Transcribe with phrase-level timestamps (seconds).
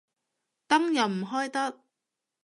[0.67, 1.79] 燈又唔開得